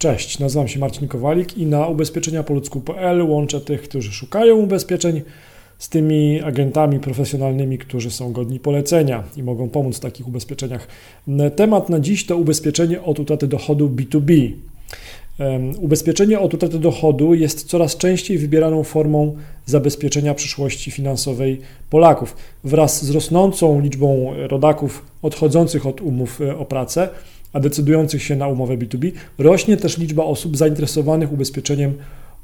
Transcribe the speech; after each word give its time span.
Cześć, 0.00 0.38
nazywam 0.38 0.68
się 0.68 0.78
Marcin 0.78 1.08
Kowalik 1.08 1.58
i 1.58 1.66
na 1.66 1.86
ubezpieczeniapoludzku.pl 1.86 3.22
łączę 3.22 3.60
tych, 3.60 3.82
którzy 3.82 4.12
szukają 4.12 4.56
ubezpieczeń 4.56 5.22
z 5.78 5.88
tymi 5.88 6.42
agentami 6.42 7.00
profesjonalnymi, 7.00 7.78
którzy 7.78 8.10
są 8.10 8.32
godni 8.32 8.60
polecenia 8.60 9.24
i 9.36 9.42
mogą 9.42 9.68
pomóc 9.68 9.96
w 9.96 10.00
takich 10.00 10.28
ubezpieczeniach. 10.28 10.88
Temat 11.56 11.88
na 11.88 12.00
dziś 12.00 12.26
to 12.26 12.36
ubezpieczenie 12.36 13.02
od 13.02 13.18
utraty 13.18 13.46
dochodu 13.46 13.88
B2B. 13.88 14.52
Ubezpieczenie 15.78 16.40
od 16.40 16.54
utraty 16.54 16.78
dochodu 16.78 17.34
jest 17.34 17.64
coraz 17.68 17.96
częściej 17.96 18.38
wybieraną 18.38 18.82
formą 18.82 19.36
zabezpieczenia 19.66 20.34
przyszłości 20.34 20.90
finansowej 20.90 21.60
Polaków. 21.90 22.36
Wraz 22.64 23.04
z 23.04 23.10
rosnącą 23.10 23.80
liczbą 23.80 24.32
rodaków 24.48 25.06
odchodzących 25.22 25.86
od 25.86 26.00
umów 26.00 26.40
e, 26.40 26.58
o 26.58 26.64
pracę, 26.64 27.08
a 27.52 27.60
decydujących 27.60 28.22
się 28.22 28.36
na 28.36 28.48
umowę 28.48 28.76
B2B, 28.76 29.12
rośnie 29.38 29.76
też 29.76 29.98
liczba 29.98 30.24
osób 30.24 30.56
zainteresowanych 30.56 31.32
ubezpieczeniem 31.32 31.94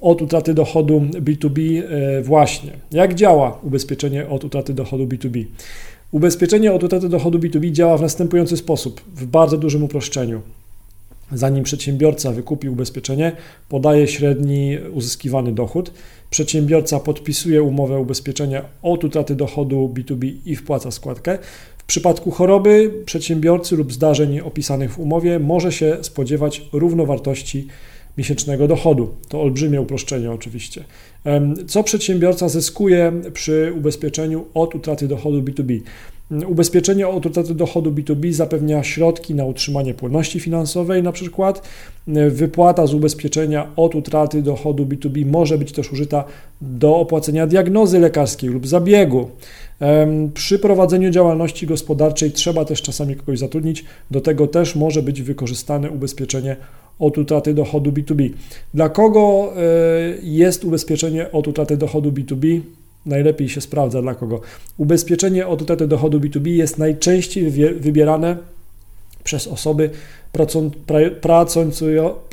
od 0.00 0.22
utraty 0.22 0.54
dochodu 0.54 1.00
B2B 1.00 1.82
e, 1.82 2.22
właśnie. 2.22 2.72
Jak 2.92 3.14
działa 3.14 3.58
ubezpieczenie 3.62 4.28
od 4.28 4.44
utraty 4.44 4.74
dochodu 4.74 5.06
B2B? 5.06 5.44
Ubezpieczenie 6.12 6.72
od 6.72 6.82
utraty 6.82 7.08
dochodu 7.08 7.38
B2B 7.38 7.72
działa 7.72 7.98
w 7.98 8.02
następujący 8.02 8.56
sposób, 8.56 9.00
w 9.16 9.26
bardzo 9.26 9.58
dużym 9.58 9.82
uproszczeniu. 9.82 10.40
Zanim 11.32 11.64
przedsiębiorca 11.64 12.32
wykupi 12.32 12.68
ubezpieczenie, 12.68 13.32
podaje 13.68 14.08
średni 14.08 14.78
uzyskiwany 14.92 15.52
dochód. 15.52 15.92
Przedsiębiorca 16.30 17.00
podpisuje 17.00 17.62
umowę 17.62 17.98
ubezpieczenia 17.98 18.64
od 18.82 19.04
utraty 19.04 19.34
dochodu 19.34 19.94
B2B 19.94 20.32
i 20.44 20.56
wpłaca 20.56 20.90
składkę. 20.90 21.38
W 21.78 21.84
przypadku 21.84 22.30
choroby 22.30 23.02
przedsiębiorcy 23.06 23.76
lub 23.76 23.92
zdarzeń 23.92 24.40
opisanych 24.40 24.92
w 24.92 24.98
umowie 24.98 25.38
może 25.38 25.72
się 25.72 25.96
spodziewać 26.02 26.62
równowartości 26.72 27.68
miesięcznego 28.18 28.68
dochodu. 28.68 29.08
To 29.28 29.42
olbrzymie 29.42 29.80
uproszczenie 29.80 30.32
oczywiście. 30.32 30.84
Co 31.68 31.82
przedsiębiorca 31.82 32.48
zyskuje 32.48 33.12
przy 33.32 33.72
ubezpieczeniu 33.76 34.44
od 34.54 34.74
utraty 34.74 35.08
dochodu 35.08 35.42
B2B? 35.42 35.80
Ubezpieczenie 36.46 37.08
od 37.08 37.26
utraty 37.26 37.54
dochodu 37.54 37.92
B2B 37.92 38.32
zapewnia 38.32 38.82
środki 38.82 39.34
na 39.34 39.44
utrzymanie 39.44 39.94
płynności 39.94 40.40
finansowej, 40.40 41.02
na 41.02 41.12
przykład 41.12 41.68
wypłata 42.30 42.86
z 42.86 42.94
ubezpieczenia 42.94 43.66
od 43.76 43.94
utraty 43.94 44.42
dochodu 44.42 44.86
B2B 44.86 45.26
może 45.26 45.58
być 45.58 45.72
też 45.72 45.92
użyta 45.92 46.24
do 46.60 46.96
opłacenia 46.96 47.46
diagnozy 47.46 47.98
lekarskiej 47.98 48.50
lub 48.50 48.66
zabiegu. 48.66 49.30
Przy 50.34 50.58
prowadzeniu 50.58 51.10
działalności 51.10 51.66
gospodarczej 51.66 52.32
trzeba 52.32 52.64
też 52.64 52.82
czasami 52.82 53.16
kogoś 53.16 53.38
zatrudnić, 53.38 53.84
do 54.10 54.20
tego 54.20 54.46
też 54.46 54.76
może 54.76 55.02
być 55.02 55.22
wykorzystane 55.22 55.90
ubezpieczenie 55.90 56.56
od 56.98 57.18
utraty 57.18 57.54
dochodu 57.54 57.92
B2B. 57.92 58.30
Dla 58.74 58.88
kogo 58.88 59.52
e, 59.56 59.60
jest 60.22 60.64
ubezpieczenie 60.64 61.32
od 61.32 61.48
utraty 61.48 61.76
dochodu 61.76 62.12
B2B? 62.12 62.60
Najlepiej 63.06 63.48
się 63.48 63.60
sprawdza 63.60 64.02
dla 64.02 64.14
kogo. 64.14 64.40
Ubezpieczenie 64.76 65.46
od 65.46 65.62
utraty 65.62 65.86
dochodu 65.86 66.20
B2B 66.20 66.48
jest 66.48 66.78
najczęściej 66.78 67.50
wybierane 67.80 68.36
przez 69.24 69.46
osoby 69.46 69.90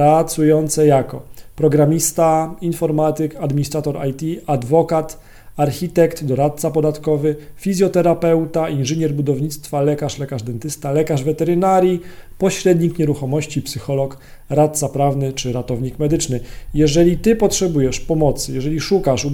pracujące 0.00 0.86
jako 0.86 1.22
programista, 1.56 2.54
informatyk, 2.60 3.36
administrator 3.36 3.96
IT, 4.08 4.42
adwokat, 4.46 5.18
architekt, 5.56 6.24
doradca 6.24 6.70
podatkowy, 6.70 7.36
fizjoterapeuta, 7.56 8.68
inżynier 8.68 9.14
budownictwa, 9.14 9.82
lekarz, 9.82 10.18
lekarz 10.18 10.42
dentysta, 10.42 10.92
lekarz 10.92 11.24
weterynarii, 11.24 12.00
pośrednik 12.38 12.98
nieruchomości, 12.98 13.62
psycholog, 13.62 14.18
radca 14.50 14.88
prawny 14.88 15.32
czy 15.32 15.52
ratownik 15.52 15.98
medyczny. 15.98 16.40
Jeżeli 16.74 17.18
Ty 17.18 17.36
potrzebujesz 17.36 18.00
pomocy, 18.00 18.52
jeżeli 18.52 18.80
szukasz 18.80 19.26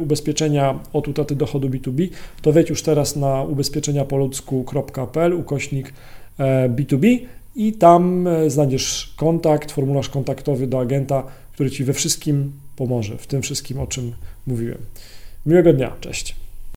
ubezpieczenia 0.00 0.78
od 0.92 1.08
utraty 1.08 1.36
dochodu 1.36 1.68
B2B, 1.68 2.08
to 2.42 2.52
wejdź 2.52 2.70
już 2.70 2.82
teraz 2.82 3.16
na 3.16 3.42
ubezpieczeniapoludzku.pl 3.42 5.32
ukośnik 5.32 5.92
B2B 6.68 7.06
e, 7.06 7.18
i 7.56 7.72
tam 7.72 8.26
e, 8.26 8.50
znajdziesz 8.50 9.14
kontakt, 9.16 9.72
formularz 9.72 10.08
kontaktowy 10.08 10.66
do 10.66 10.80
agenta, 10.80 11.22
który 11.52 11.70
Ci 11.70 11.84
we 11.84 11.92
wszystkim 11.92 12.52
pomoże, 12.76 13.18
w 13.18 13.26
tym 13.26 13.42
wszystkim, 13.42 13.80
o 13.80 13.86
czym 13.86 14.12
mówiłem. 14.46 14.78
Miłego 15.46 15.72
dnia, 15.72 15.92
cześć. 16.00 16.41